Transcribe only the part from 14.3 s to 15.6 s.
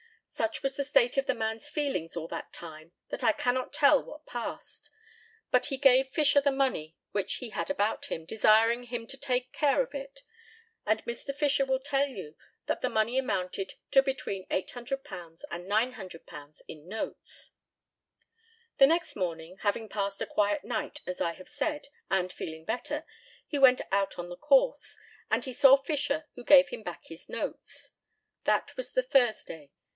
£800